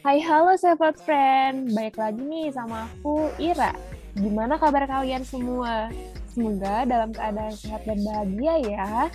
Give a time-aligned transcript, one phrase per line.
[0.00, 3.76] Hai halo sahabat friend, baik lagi nih sama aku Ira.
[4.16, 5.92] Gimana kabar kalian semua?
[6.32, 9.12] Semoga dalam keadaan sehat dan bahagia ya.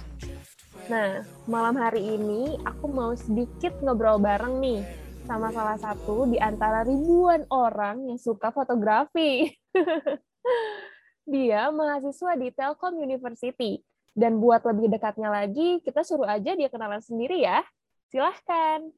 [0.94, 4.86] Nah, malam hari ini aku mau sedikit ngobrol bareng nih
[5.26, 9.50] sama salah satu di antara ribuan orang yang suka fotografi.
[11.34, 13.89] Dia mahasiswa di Telkom University.
[14.18, 17.62] Dan buat lebih dekatnya lagi, kita suruh aja dia kenalan sendiri ya.
[18.09, 18.90] Silahkan.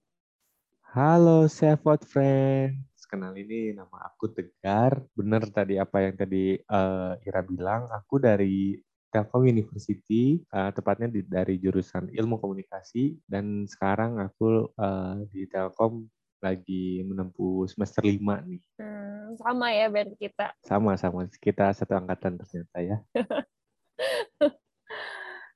[0.91, 4.99] Halo Sefot Friends, kenal ini nama aku Tegar.
[5.15, 8.75] Bener tadi apa yang tadi uh, Ira bilang, aku dari
[9.11, 16.07] Telkom University, uh, tepatnya di, dari jurusan Ilmu Komunikasi, dan sekarang aku uh, di Telkom
[16.43, 18.59] lagi menempuh semester lima nih.
[18.79, 20.51] Hmm, sama ya band kita.
[20.63, 22.98] Sama-sama, kita satu angkatan ternyata ya.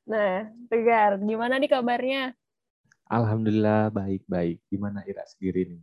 [0.05, 2.23] nah, Tegar, gimana nih kabarnya?
[3.05, 4.61] Alhamdulillah baik-baik.
[4.69, 5.81] Gimana Ira sendiri nih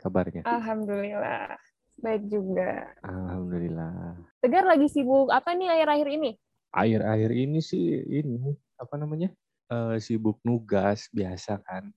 [0.00, 0.42] kabarnya?
[0.48, 1.56] Alhamdulillah,
[2.00, 2.88] baik juga.
[3.04, 4.16] Alhamdulillah.
[4.40, 6.30] Tegar lagi sibuk apa nih akhir-akhir ini?
[6.72, 9.28] Akhir-akhir ini sih ini apa namanya?
[9.72, 11.88] Uh, sibuk nugas biasa kan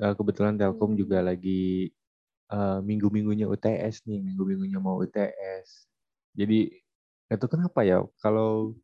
[0.00, 1.00] uh, kebetulan Telkom hmm.
[1.00, 1.92] juga lagi
[2.50, 5.86] uh, minggu-minggunya UTS nih, minggu-minggunya mau UTS.
[6.34, 6.72] Jadi
[7.30, 8.74] itu kenapa ya kalau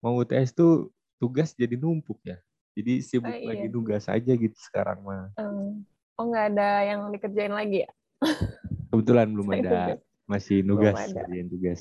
[0.00, 0.88] mau UTS tuh
[1.18, 2.38] tugas jadi numpuk ya.
[2.78, 3.46] Jadi sibuk oh, iya.
[3.50, 5.34] lagi nugas aja gitu sekarang mah.
[5.34, 5.82] Um,
[6.14, 7.90] oh nggak ada yang dikerjain lagi ya?
[8.94, 9.98] Kebetulan belum ada,
[10.30, 11.80] masih nugas, kerjain tugas.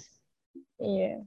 [0.82, 1.22] Iya,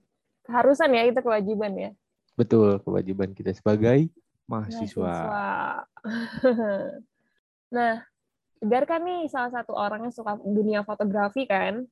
[0.46, 1.90] keharusan ya itu kewajiban ya.
[2.34, 4.10] Betul, kewajiban kita sebagai
[4.50, 4.98] mahasiswa.
[4.98, 5.48] mahasiswa.
[7.70, 8.02] Nah,
[8.60, 11.88] Gar kan nih salah satu orang yang suka dunia fotografi kan.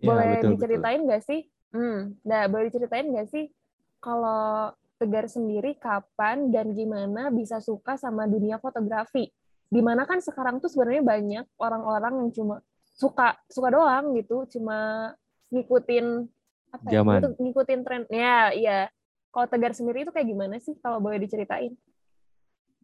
[0.00, 1.40] Ya, boleh betul, diceritain nggak sih?
[1.76, 3.52] Hmm, nah boleh diceritain nggak sih
[4.00, 9.32] kalau Tegar sendiri kapan dan gimana bisa suka sama dunia fotografi?
[9.72, 15.08] Di mana kan sekarang tuh sebenarnya banyak orang-orang yang cuma suka suka doang gitu, cuma
[15.48, 16.28] ngikutin
[16.76, 17.32] apa ya, Zaman.
[17.32, 18.02] Ngikutin tren.
[18.12, 18.92] Ya, iya.
[19.32, 21.72] Kalau Tegar sendiri itu kayak gimana sih kalau boleh diceritain?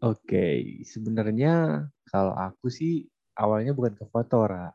[0.01, 3.05] Oke, sebenarnya kalau aku sih
[3.37, 4.73] awalnya bukan ke foto, Ra.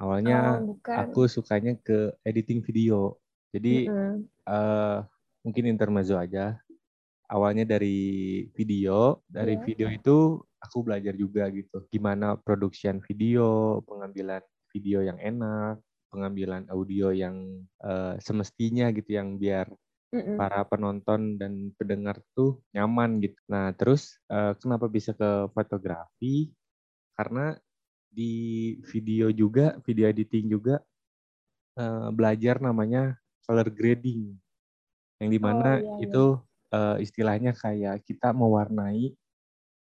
[0.00, 3.20] Awalnya oh, aku sukanya ke editing video.
[3.52, 4.14] Jadi mm -hmm.
[4.48, 4.98] uh,
[5.44, 6.56] mungkin intermezzo aja.
[7.28, 9.64] Awalnya dari video, dari yeah.
[9.64, 10.16] video itu
[10.60, 11.84] aku belajar juga gitu.
[11.92, 14.40] Gimana production video, pengambilan
[14.72, 15.80] video yang enak,
[16.12, 19.68] pengambilan audio yang uh, semestinya gitu, yang biar
[20.14, 23.34] mm para penonton dan pendengar tuh nyaman gitu.
[23.50, 26.54] Nah, terus uh, kenapa bisa ke fotografi?
[27.18, 27.50] Karena
[28.14, 30.78] di video juga, video editing juga
[31.82, 34.38] uh, belajar namanya color grading,
[35.24, 36.04] yang di mana oh, iya, iya.
[36.04, 36.24] itu
[36.76, 39.16] uh, istilahnya kayak kita mewarnai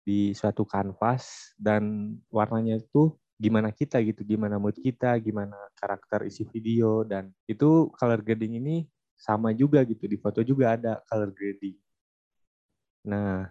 [0.02, 6.42] di suatu kanvas dan warnanya itu gimana kita gitu, gimana mood kita, gimana karakter isi
[6.50, 8.82] video dan itu color grading ini
[9.14, 11.78] sama juga gitu di foto juga ada color grading.
[13.06, 13.46] Nah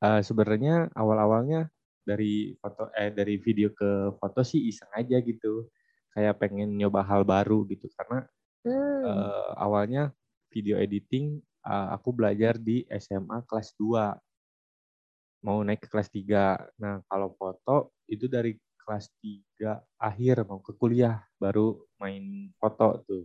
[0.00, 1.68] uh, sebenarnya awal-awalnya
[2.00, 5.68] dari foto eh dari video ke foto sih iseng aja gitu
[6.16, 8.24] kayak pengen nyoba hal baru gitu karena
[8.64, 9.02] hmm.
[9.04, 10.14] uh, awalnya
[10.50, 17.02] video editing uh, aku belajar di SMA kelas 2 mau naik ke kelas 3 nah
[17.06, 19.10] kalau foto itu dari kelas
[19.58, 23.24] 3 akhir mau ke kuliah baru main foto tuh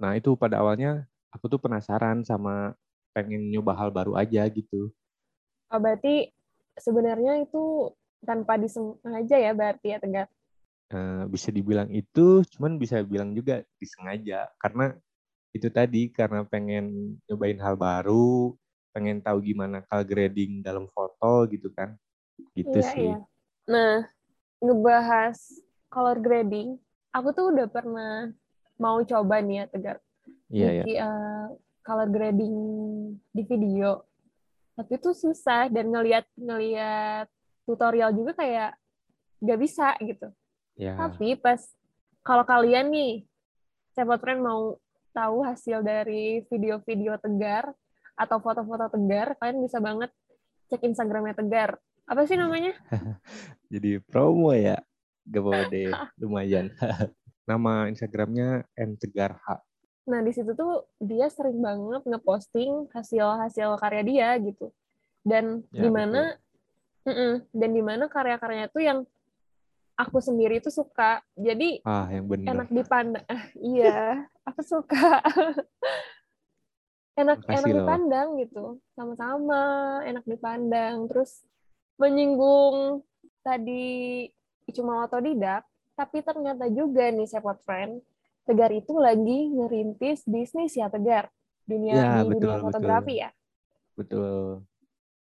[0.00, 2.74] nah itu pada awalnya aku tuh penasaran sama
[3.14, 4.90] pengen nyoba hal baru aja gitu.
[5.70, 6.30] Oh, berarti
[6.78, 10.26] sebenarnya itu tanpa disengaja ya berarti ya Tegar?
[10.90, 14.98] Uh, bisa dibilang itu, cuman bisa bilang juga disengaja karena
[15.50, 18.54] itu tadi karena pengen nyobain hal baru,
[18.94, 21.94] pengen tahu gimana color grading dalam foto gitu kan,
[22.54, 23.10] gitu iya, sih.
[23.10, 23.18] Iya.
[23.70, 23.94] Nah,
[24.62, 25.38] ngebahas
[25.90, 26.78] color grading,
[27.10, 28.30] aku tuh udah pernah
[28.80, 29.96] mau coba nih ya Tegar
[30.48, 30.86] yeah, yeah.
[31.04, 31.46] Uh,
[31.84, 32.56] color grading
[33.30, 34.08] di video
[34.74, 37.28] tapi itu susah dan ngelihat ngelihat
[37.68, 38.72] tutorial juga kayak
[39.44, 40.32] nggak bisa gitu
[40.80, 40.96] yeah.
[40.96, 41.60] tapi pas
[42.24, 43.28] kalau kalian nih
[43.92, 44.80] siapa friend mau
[45.10, 47.70] tahu hasil dari video-video tegar
[48.14, 50.10] atau foto-foto tegar kalian bisa banget
[50.70, 52.74] cek instagramnya tegar apa sih namanya
[53.72, 54.78] jadi promo ya
[55.26, 55.90] gak apa deh
[56.20, 56.70] lumayan
[57.50, 59.70] nama instagramnya n tegar h
[60.10, 64.74] Nah, di situ tuh dia sering banget ngeposting hasil-hasil karya dia gitu.
[65.22, 66.34] Dan ya, di mana
[67.06, 68.98] mm -mm, dan di mana karya-karyanya tuh yang
[69.94, 71.22] aku sendiri tuh suka.
[71.38, 72.48] Jadi ah, yang bener.
[72.50, 73.26] enak dipandang.
[73.54, 75.22] Iya, aku suka.
[77.20, 77.76] enak Makasih enak loh.
[77.84, 78.64] dipandang gitu
[78.96, 79.62] sama-sama
[80.08, 81.44] enak dipandang terus
[82.00, 83.04] menyinggung
[83.44, 84.28] tadi
[84.72, 85.66] cuma otodidak
[85.98, 88.00] tapi ternyata juga nih Sepot Friend
[88.48, 91.28] Tegar itu lagi ngerintis bisnis ya Tegar
[91.68, 93.22] dunia ya, di betul, dunia fotografi betul.
[93.26, 93.30] ya
[93.98, 94.40] betul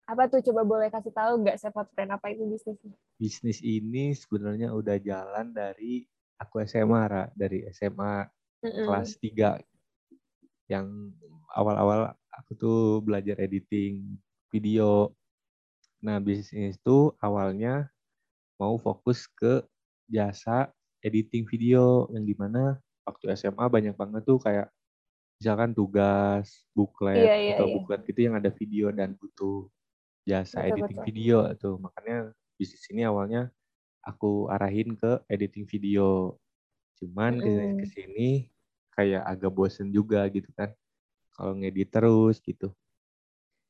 [0.04, 4.74] apa tuh coba boleh kasih tahu nggak Sepot Friend apa itu bisnisnya bisnis ini sebenarnya
[4.74, 6.02] udah jalan dari
[6.42, 7.24] aku SMA Ra.
[7.38, 8.26] dari SMA
[8.64, 8.86] mm -mm.
[8.88, 9.60] kelas 3
[10.72, 11.12] yang
[11.52, 14.16] awal-awal aku tuh belajar editing
[14.48, 15.12] video.
[16.00, 17.92] Nah, bisnis itu awalnya
[18.56, 19.60] mau fokus ke
[20.08, 20.72] jasa
[21.04, 24.72] editing video yang di mana waktu SMA banyak banget tuh kayak
[25.40, 27.74] misalkan tugas, buklet iya, iya, atau iya.
[27.76, 29.68] buklet gitu yang ada video dan butuh
[30.24, 31.08] jasa betul, editing betul.
[31.12, 31.74] video tuh.
[31.80, 33.52] Makanya bisnis ini awalnya
[34.04, 36.36] aku arahin ke editing video.
[37.00, 37.80] Cuman mm.
[37.80, 38.53] ke sini
[38.96, 40.70] kayak agak bosen juga gitu kan.
[41.34, 42.70] Kalau ngedit terus gitu.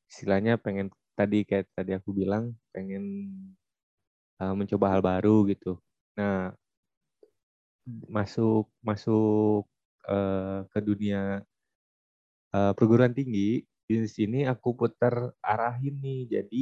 [0.09, 3.05] Istilahnya pengen tadi kayak tadi aku bilang pengen
[4.39, 5.81] uh, mencoba hal baru gitu.
[6.19, 6.53] Nah
[8.09, 9.69] masuk masuk
[10.09, 11.45] uh, ke dunia
[12.53, 16.23] uh, perguruan tinggi di sini aku putar arahin nih.
[16.41, 16.61] Jadi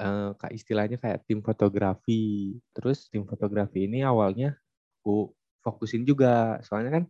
[0.00, 2.56] uh, istilahnya kayak tim fotografi.
[2.72, 4.56] Terus tim fotografi ini awalnya
[5.00, 5.32] aku
[5.64, 6.58] fokusin juga.
[6.64, 7.04] Soalnya kan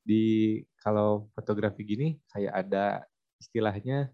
[0.00, 2.86] di kalau fotografi gini kayak ada
[3.40, 4.12] istilahnya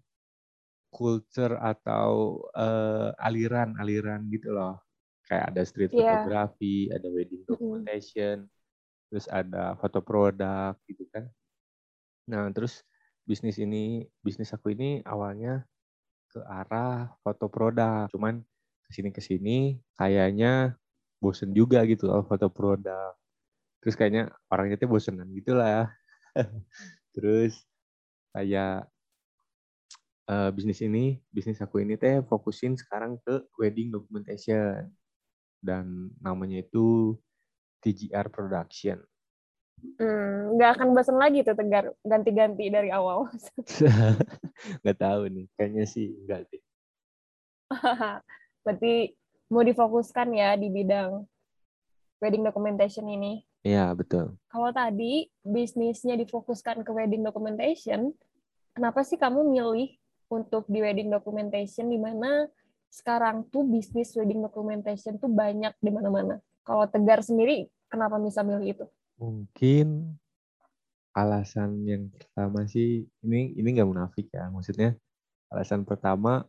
[0.91, 4.79] culture atau uh, aliran-aliran gitu loh.
[5.27, 6.23] Kayak ada street yeah.
[6.23, 9.07] photography, ada wedding documentation, mm-hmm.
[9.11, 11.27] terus ada foto produk gitu kan.
[12.31, 12.87] Nah, terus
[13.27, 15.67] bisnis ini, bisnis aku ini awalnya
[16.31, 18.07] ke arah foto produk.
[18.07, 18.39] Cuman
[18.87, 19.57] ke sini ke sini
[19.99, 20.79] kayaknya
[21.19, 23.11] bosen juga gitu loh foto produk
[23.87, 25.87] terus kayaknya orangnya tuh bosenan gitu lah
[27.15, 27.63] terus
[28.35, 28.83] kayak
[30.27, 34.91] uh, bisnis ini bisnis aku ini teh fokusin sekarang ke wedding documentation
[35.63, 37.15] dan namanya itu
[37.81, 38.99] TGR Production.
[40.01, 43.29] Hmm, nggak akan bosan lagi tuh tegar ganti-ganti dari awal.
[44.81, 46.61] nggak tahu nih, kayaknya sih enggak sih.
[48.65, 49.13] Berarti
[49.53, 51.23] mau difokuskan ya di bidang
[52.19, 53.46] wedding documentation ini.
[53.65, 54.37] Iya, betul.
[54.47, 58.13] Kalau tadi bisnisnya difokuskan ke wedding documentation,
[58.73, 59.97] kenapa sih kamu milih
[60.29, 62.45] untuk di wedding documentation di mana
[62.87, 66.39] sekarang tuh bisnis wedding documentation tuh banyak di mana-mana?
[66.63, 68.85] Kalau Tegar sendiri, kenapa bisa milih itu?
[69.17, 70.15] Mungkin
[71.17, 74.93] alasan yang pertama sih ini ini nggak munafik ya, maksudnya
[75.49, 76.45] alasan pertama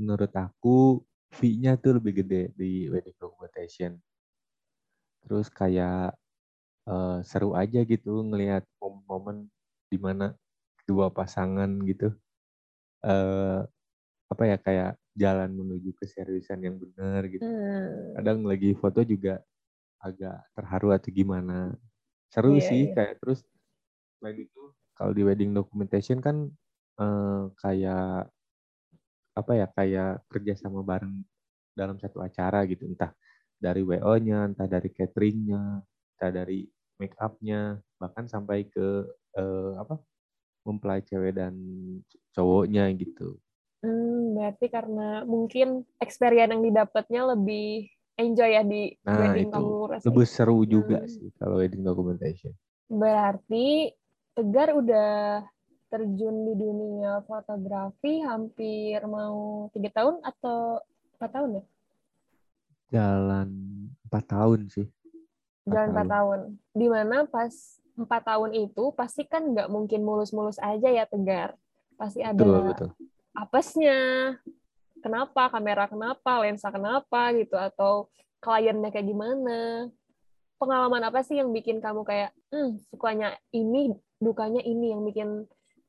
[0.00, 1.04] menurut aku
[1.36, 4.00] fee-nya tuh lebih gede di wedding documentation.
[5.26, 6.14] Terus kayak
[6.88, 9.46] uh, seru aja gitu ngelihat momen-momen
[9.90, 10.34] di mana
[10.86, 12.14] dua pasangan gitu
[13.06, 13.66] uh,
[14.26, 17.46] apa ya kayak jalan menuju keseriusan yang benar gitu.
[17.46, 18.20] Hmm.
[18.20, 19.40] Kadang lagi foto juga
[20.02, 21.72] agak terharu atau gimana.
[22.28, 22.94] Seru yeah, sih yeah.
[22.94, 23.46] kayak terus
[24.18, 24.62] selain itu
[24.92, 26.50] kalau di wedding documentation kan
[27.00, 28.28] uh, kayak
[29.36, 31.20] apa ya kayak kerja sama bareng
[31.76, 33.12] dalam satu acara gitu entah
[33.56, 35.80] dari WO-nya, entah dari cateringnya,
[36.16, 39.04] entah dari make upnya bahkan sampai ke
[39.36, 40.00] uh, apa
[40.66, 41.54] mempelai cewek dan
[42.34, 43.38] cowoknya gitu.
[43.86, 47.86] Hmm, berarti karena mungkin experience yang didapatnya lebih
[48.18, 49.54] enjoy ya di nah, wedding itu.
[49.54, 50.08] kamu rasanya.
[50.10, 51.10] Lebih seru juga hmm.
[51.12, 52.52] sih kalau wedding documentation.
[52.90, 53.92] Berarti
[54.36, 55.40] Tegar udah
[55.88, 60.84] terjun di dunia fotografi hampir mau tiga tahun atau
[61.16, 61.64] empat tahun ya?
[62.92, 63.48] Jalan
[64.04, 64.92] empat tahun sih
[65.66, 66.40] jalan empat tahun.
[66.72, 67.52] Di mana pas
[67.96, 71.58] empat tahun itu pasti kan nggak mungkin mulus-mulus aja ya tegar.
[71.98, 72.90] Pasti ada betul, betul.
[73.36, 73.98] apesnya,
[75.00, 78.08] kenapa kamera kenapa, lensa kenapa gitu atau
[78.40, 79.90] kliennya kayak gimana.
[80.56, 85.44] Pengalaman apa sih yang bikin kamu kayak hmm, sukanya ini, dukanya ini yang bikin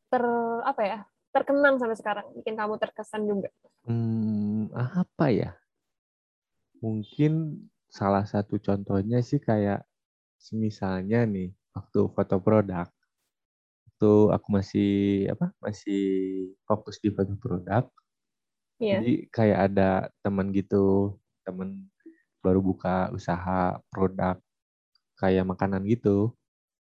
[0.07, 0.23] ter
[0.63, 0.99] apa ya
[1.31, 3.51] terkenang sampai sekarang, bikin kamu terkesan juga.
[3.87, 5.51] Hmm, apa ya?
[6.81, 7.63] Mungkin
[7.97, 9.81] salah satu contohnya sih kayak
[10.53, 12.85] misalnya nih waktu foto produk
[13.89, 16.05] itu aku masih apa masih
[16.69, 17.89] fokus di foto produk
[18.77, 19.01] yeah.
[19.01, 19.89] jadi kayak ada
[20.21, 21.89] teman gitu teman
[22.45, 24.37] baru buka usaha produk
[25.17, 26.37] kayak makanan gitu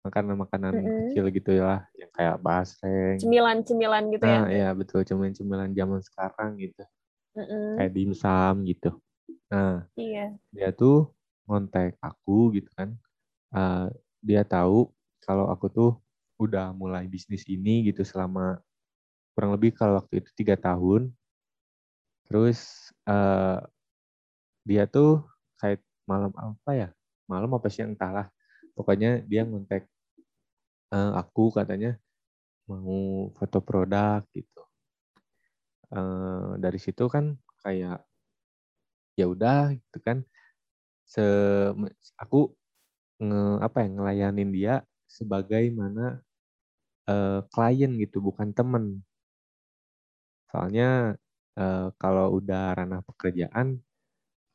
[0.05, 0.97] makanan-makanan mm -hmm.
[1.11, 6.00] kecil gitu ya yang kayak basreng cemilan-cemilan gitu nah, ya nah ya betul cemilan-cemilan zaman
[6.05, 6.85] sekarang gitu
[7.33, 7.73] mm -hmm.
[7.81, 8.91] kayak dimsum gitu
[9.49, 10.37] Nah, iya.
[10.52, 11.12] dia tuh
[11.49, 12.92] ngontek aku gitu kan.
[13.49, 13.88] Uh,
[14.20, 14.92] dia tahu
[15.25, 15.92] kalau aku tuh
[16.37, 18.61] udah mulai bisnis ini gitu selama
[19.32, 21.08] kurang lebih kalau waktu itu tiga tahun.
[22.28, 23.64] Terus uh,
[24.68, 25.25] dia tuh
[25.56, 26.88] kayak malam apa ya?
[27.25, 28.28] Malam apa sih entahlah.
[28.76, 29.88] Pokoknya dia ngontek
[30.92, 31.97] uh, aku katanya
[32.68, 34.62] mau foto produk gitu.
[35.88, 37.32] Uh, dari situ kan
[37.64, 38.04] kayak
[39.19, 40.23] ya udah gitu kan.
[41.03, 41.25] Se
[42.15, 42.55] aku
[43.19, 44.75] nge, apa ya ngelayanin dia
[45.11, 46.23] sebagai mana
[47.11, 49.03] uh, klien gitu bukan temen.
[50.49, 51.19] Soalnya
[51.59, 53.83] uh, kalau udah ranah pekerjaan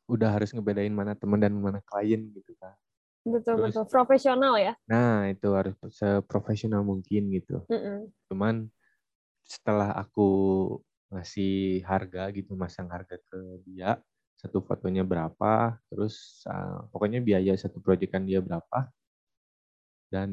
[0.04, 2.76] udah harus ngebedain mana temen dan mana klien gitu kan.
[3.24, 3.84] Betul Terus, betul.
[3.88, 4.72] Profesional ya?
[4.84, 7.64] Nah itu harus seprofesional mungkin gitu.
[7.68, 7.98] Mm -mm.
[8.28, 8.54] cuman
[9.44, 10.28] setelah aku
[11.12, 14.00] ngasih harga gitu masang harga ke dia
[14.44, 18.92] satu fotonya berapa, terus uh, pokoknya biaya satu proyekan dia berapa,
[20.12, 20.30] dan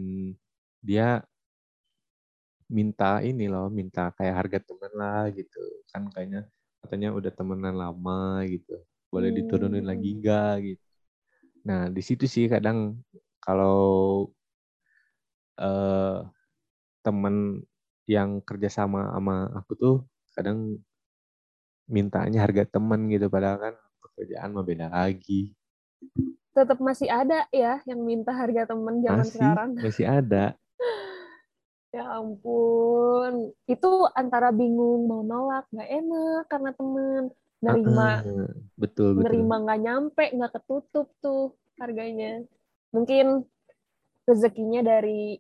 [0.84, 1.24] dia
[2.68, 5.64] minta ini loh, minta kayak harga temen lah gitu,
[5.96, 6.44] kan kayaknya
[6.84, 9.92] katanya udah temenan lama gitu, boleh diturunin hmm.
[9.92, 10.86] lagi enggak gitu.
[11.68, 13.00] Nah di situ sih kadang
[13.40, 14.28] kalau
[15.62, 16.28] uh,
[17.06, 17.64] temen
[18.10, 19.96] yang kerjasama sama aku tuh
[20.36, 20.82] kadang
[21.92, 23.76] mintanya harga temen gitu padahal kan
[24.14, 25.54] pekerjaan mah beda lagi.
[26.52, 29.70] Tetap masih ada ya yang minta harga temen zaman masih, sekarang.
[29.86, 30.46] Masih ada.
[31.92, 37.24] ya ampun, itu antara bingung mau nolak nggak enak karena temen
[37.62, 42.42] nerima uh, betul betul nerima nggak nyampe nggak ketutup tuh harganya
[42.90, 43.46] mungkin
[44.26, 45.38] rezekinya dari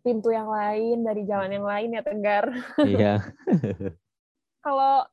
[0.00, 2.44] pintu yang lain dari jalan yang lain ya tegar
[2.86, 3.14] iya
[4.64, 5.04] kalau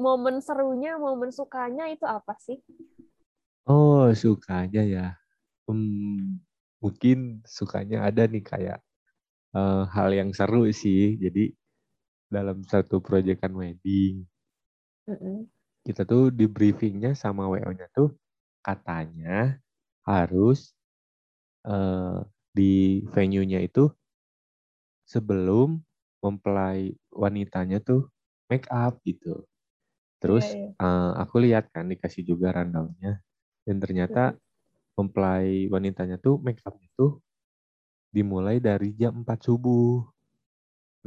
[0.00, 2.56] momen serunya, momen sukanya itu apa sih?
[3.68, 5.06] Oh, sukanya ya.
[5.68, 6.40] Hmm,
[6.80, 8.80] mungkin sukanya ada nih kayak
[9.52, 11.20] uh, hal yang seru sih.
[11.20, 11.52] Jadi
[12.32, 14.24] dalam satu proyekan wedding,
[15.04, 15.38] mm -mm.
[15.84, 18.16] kita tuh di briefingnya sama WO-nya tuh
[18.64, 19.60] katanya
[20.08, 20.72] harus
[21.68, 22.24] uh,
[22.56, 23.92] di venue-nya itu
[25.06, 25.82] sebelum
[26.22, 28.08] mempelai wanitanya tuh
[28.50, 29.42] make up gitu.
[30.20, 30.84] Terus yeah, yeah.
[30.84, 33.24] Uh, aku lihat kan dikasih juga rundownnya
[33.64, 34.36] dan ternyata
[34.94, 37.16] mempelai wanitanya tuh make up itu
[38.12, 40.04] dimulai dari jam 4 subuh.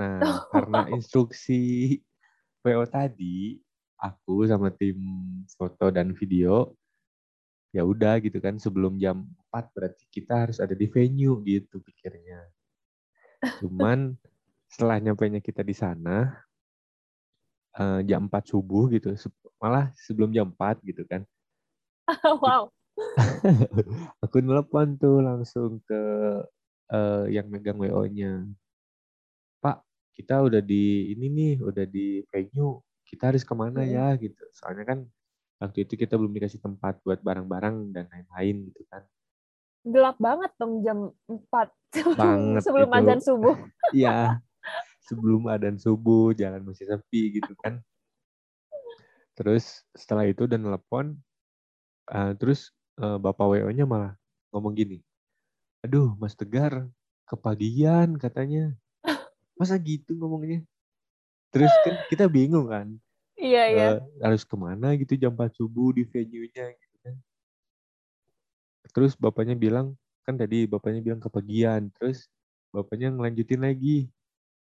[0.01, 0.39] Nah, oh.
[0.53, 2.01] karena instruksi
[2.65, 3.62] PO tadi,
[4.01, 4.98] aku sama tim
[5.53, 6.74] foto dan video
[7.74, 12.46] ya udah gitu kan sebelum jam 4 berarti kita harus ada di venue gitu pikirnya.
[13.65, 14.13] Cuman
[14.70, 16.34] setelah nyampe kita di sana,
[17.77, 19.13] uh, jam 4 subuh gitu.
[19.58, 21.24] Malah sebelum jam 4 gitu kan.
[22.44, 22.70] Wow.
[24.24, 26.01] Aku nelpon tuh langsung ke
[26.94, 28.46] uh, yang megang WO-nya
[29.58, 29.82] Pak
[30.13, 32.84] kita udah di ini nih udah di venue.
[33.08, 33.94] Kita harus ke mana hmm.
[33.94, 34.08] ya?
[34.22, 34.44] gitu.
[34.53, 35.00] Soalnya kan
[35.58, 39.01] waktu itu kita belum dikasih tempat buat barang-barang dan lain-lain gitu kan.
[39.84, 41.50] Gelap banget dong jam 4
[42.22, 42.98] banget sebelum itu.
[43.00, 43.56] azan subuh.
[43.96, 44.44] Iya
[45.03, 47.79] sebelum adzan subuh jalan masih sepi gitu kan.
[49.33, 51.17] Terus setelah itu dan telepon
[52.12, 54.13] uh, terus uh, bapak wo nya malah
[54.53, 55.01] ngomong gini
[55.83, 56.88] aduh mas tegar
[57.27, 58.72] kepagian katanya.
[59.60, 60.63] Masa gitu ngomongnya?
[61.51, 62.95] Terus kan kita bingung kan
[63.38, 63.88] iya iya.
[63.98, 67.15] uh, harus ke mana gitu jam 4 subuh di venue nya gitu kan.
[68.93, 72.31] Terus bapaknya bilang kan tadi bapaknya bilang kepagian terus
[72.72, 74.07] bapaknya ngelanjutin lagi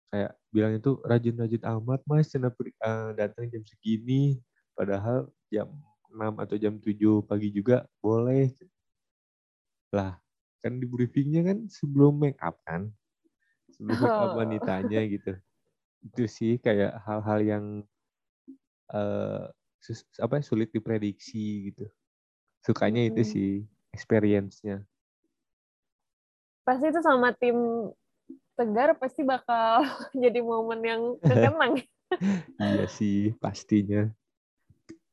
[0.07, 4.39] kayak bilang itu rajin-rajin amat mas kenapa uh, datang jam segini
[4.73, 5.67] padahal jam
[6.11, 8.51] 6 atau jam 7 pagi juga boleh.
[9.91, 10.17] Lah
[10.63, 12.89] kan di briefingnya kan sebelum make up kan?
[13.75, 14.37] Sebelum make up oh.
[14.41, 15.33] wanitanya gitu.
[16.03, 17.65] Itu sih kayak hal-hal yang
[18.91, 19.51] uh,
[20.19, 21.85] apa sulit diprediksi gitu.
[22.65, 23.31] Sukanya itu hmm.
[23.31, 23.49] sih
[23.95, 24.83] experience-nya.
[26.67, 27.55] Pasti itu sama tim
[28.57, 29.85] Tegar pasti bakal
[30.23, 31.77] jadi momen yang terkenang.
[32.73, 34.09] iya sih, pastinya.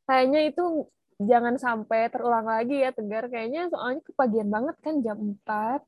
[0.08, 0.88] Kayaknya itu
[1.20, 3.28] jangan sampai terulang lagi ya Tegar.
[3.28, 5.84] Kayaknya soalnya kepagian banget kan jam 4.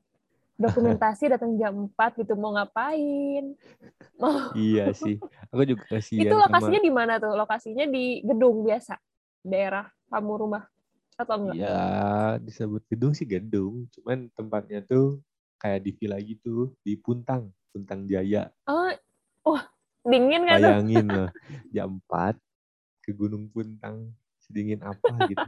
[0.57, 3.57] Dokumentasi datang jam 4 gitu mau ngapain.
[4.21, 4.53] Mau...
[4.53, 5.17] iya sih.
[5.49, 6.87] Aku juga kasihan Itu lokasinya sama...
[6.87, 7.33] di mana tuh?
[7.33, 9.01] Lokasinya di gedung biasa.
[9.41, 10.63] Daerah kamu rumah
[11.17, 11.55] atau enggak?
[11.57, 11.81] Iya,
[12.37, 13.89] disebut gedung sih gedung.
[13.97, 15.25] Cuman tempatnya tuh
[15.57, 18.49] kayak di villa gitu di Puntang, Puntang Jaya.
[18.69, 18.89] Oh,
[19.45, 19.63] wah
[20.05, 20.61] dingin kan?
[20.61, 21.29] Bayangin lah,
[21.75, 22.37] jam 4
[23.03, 25.47] ke Gunung Puntang, sedingin apa gitu.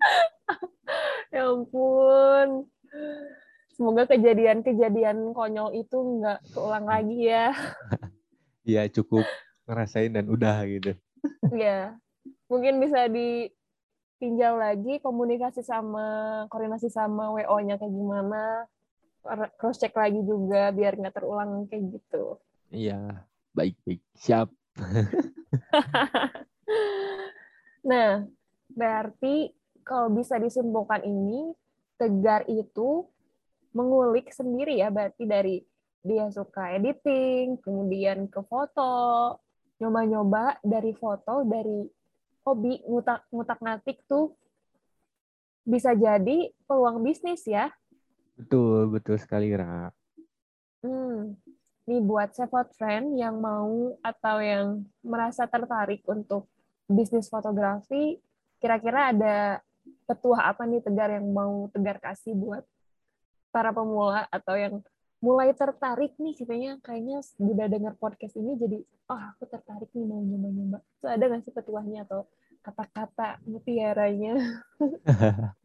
[1.34, 2.66] ya ampun.
[3.76, 7.52] Semoga kejadian-kejadian konyol itu nggak keulang lagi ya.
[8.66, 9.22] Iya cukup
[9.70, 10.98] ngerasain dan udah gitu.
[11.54, 11.94] Iya,
[12.50, 13.06] mungkin bisa
[14.16, 18.64] ditinjau lagi komunikasi sama koordinasi sama WO-nya kayak gimana,
[19.60, 22.40] cross check lagi juga biar nggak terulang kayak gitu.
[22.72, 24.48] Iya, baik baik siap.
[27.92, 28.24] nah,
[28.72, 29.52] berarti
[29.84, 31.52] kalau bisa disimpulkan ini,
[32.00, 33.04] Tegar itu
[33.76, 35.60] mengulik sendiri ya, berarti dari
[36.00, 39.36] dia suka editing, kemudian ke foto,
[39.76, 41.84] nyoba-nyoba dari foto, dari
[42.46, 44.38] hobi ngutak ngutak ngatik tuh
[45.66, 47.74] bisa jadi peluang bisnis ya.
[48.38, 49.90] Betul, betul sekali, Ra.
[50.86, 51.34] Hmm.
[51.90, 56.46] Nih buat Sephot Friend yang mau atau yang merasa tertarik untuk
[56.86, 58.22] bisnis fotografi,
[58.62, 59.36] kira-kira ada
[60.06, 62.62] petua apa nih Tegar yang mau Tegar kasih buat
[63.50, 64.82] para pemula atau yang
[65.24, 70.20] mulai tertarik nih kayaknya kayaknya udah dengar podcast ini jadi oh aku tertarik nih mau
[70.20, 70.78] nyoba-nyoba.
[71.00, 72.28] Itu ada nggak sih petuahnya atau
[72.60, 74.34] kata-kata mutiaranya?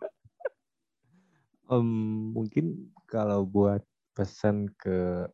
[1.72, 3.82] um, mungkin kalau buat
[4.14, 5.26] pesan ke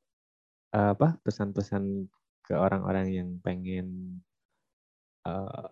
[0.72, 2.06] apa pesan-pesan
[2.46, 4.20] ke orang-orang yang pengen
[5.26, 5.68] uh,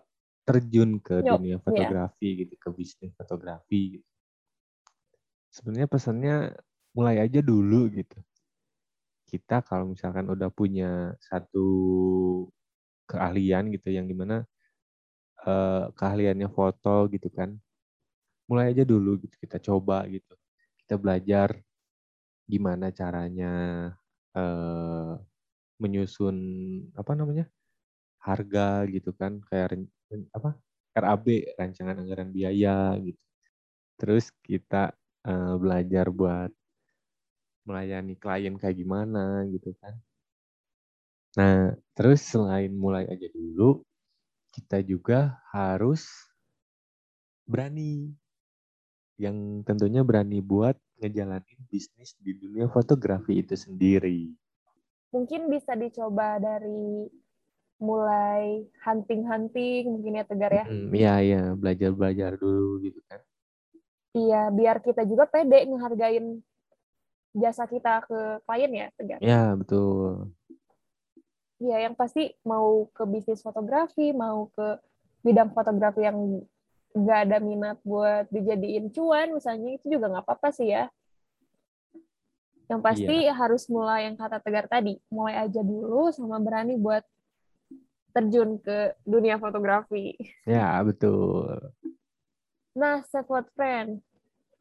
[0.46, 1.62] terjun ke Yo, dunia iya.
[1.62, 2.38] fotografi yeah.
[2.44, 3.98] gitu, ke bisnis fotografi.
[3.98, 4.08] Gitu.
[5.50, 6.36] Sebenarnya pesannya
[6.92, 8.18] mulai aja dulu gitu.
[9.26, 11.66] Kita kalau misalkan udah punya satu
[13.10, 14.46] keahlian gitu yang di mana
[15.46, 17.54] uh, keahliannya foto gitu kan,
[18.46, 20.34] mulai aja dulu gitu kita coba gitu,
[20.86, 21.58] kita belajar
[22.46, 23.52] gimana caranya
[24.38, 25.18] uh,
[25.82, 26.36] menyusun
[26.94, 27.50] apa namanya
[28.22, 29.86] harga gitu kan kayak
[30.34, 30.54] apa
[30.96, 31.26] RAB
[31.58, 33.20] rancangan anggaran biaya gitu.
[34.00, 34.92] Terus kita
[35.26, 36.52] uh, belajar buat
[37.68, 39.94] melayani klien kayak gimana gitu kan.
[41.36, 43.84] Nah, terus selain mulai aja dulu,
[44.54, 46.02] kita juga harus
[47.44, 48.16] berani.
[49.16, 49.36] Yang
[49.68, 54.32] tentunya berani buat ngejalanin bisnis di dunia fotografi itu sendiri.
[55.12, 57.08] Mungkin bisa dicoba dari
[57.80, 60.64] mulai hunting-hunting mungkin ya Tegar ya.
[60.68, 63.20] Iya, hmm, iya, belajar-belajar dulu gitu kan.
[64.16, 66.40] Iya, biar kita juga pede ngehargain
[67.36, 68.18] jasa kita ke
[68.48, 69.20] klien ya, Tegar.
[69.20, 70.32] Iya, betul.
[71.60, 74.80] Iya, yang pasti mau ke bisnis fotografi, mau ke
[75.20, 76.44] bidang fotografi yang
[76.96, 80.88] nggak ada minat buat dijadiin cuan, misalnya itu juga nggak apa-apa sih ya.
[82.66, 83.32] Yang pasti iya.
[83.36, 87.04] harus mulai yang kata Tegar tadi, mulai aja dulu sama berani buat
[88.16, 90.16] terjun ke dunia fotografi.
[90.48, 91.72] Ya, betul.
[92.72, 94.00] Nah, Set What Friend,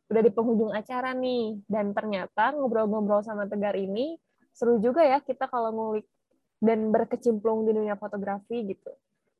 [0.05, 4.17] udah di penghujung acara nih, dan ternyata ngobrol-ngobrol sama Tegar ini
[4.55, 6.07] seru juga ya kita kalau ngulik
[6.63, 8.91] dan berkecimplung di dunia fotografi gitu.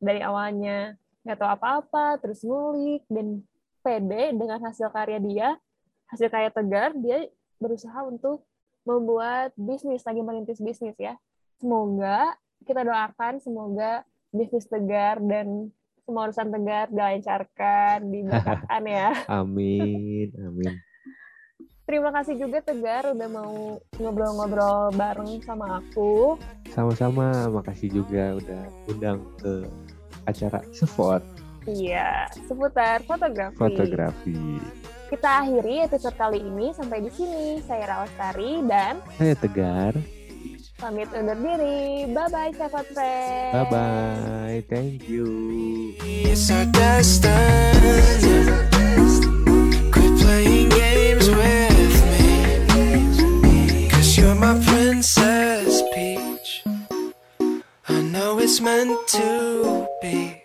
[0.02, 3.42] Dari awalnya nggak tahu apa-apa, terus ngulik, dan
[3.86, 5.50] pede dengan hasil karya dia,
[6.12, 7.30] hasil karya Tegar, dia
[7.62, 8.46] berusaha untuk
[8.86, 11.18] membuat bisnis, lagi merintis bisnis ya.
[11.58, 15.72] Semoga kita doakan semoga bisnis Tegar dan
[16.06, 19.10] semua urusan Tegar dilancarkan, diberkatkan ya.
[19.42, 20.78] Amin, amin.
[21.86, 26.38] Terima kasih juga Tegar udah mau ngobrol-ngobrol bareng sama aku.
[26.70, 29.66] Sama-sama, makasih juga udah undang ke
[30.30, 31.22] acara Spot.
[31.66, 33.58] Iya, seputar fotografi.
[33.58, 34.38] Fotografi.
[35.10, 37.62] Kita akhiri episode kali ini sampai di sini.
[37.66, 39.98] Saya Rawastari dan saya Tegar.
[40.86, 42.06] pamit undur diri.
[42.14, 42.54] Bye-bye.
[42.54, 44.62] Bye-bye.
[44.70, 45.26] Thank you.
[46.30, 47.34] It's our destiny.
[49.90, 53.90] Quit playing games with me.
[53.90, 56.62] Cause you're my princess, Peach.
[57.90, 60.45] I know it's meant to be.